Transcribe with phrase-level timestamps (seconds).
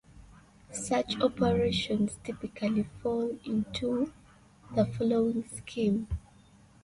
[0.71, 4.11] Such operations typically fall into
[4.75, 6.07] the following scheme.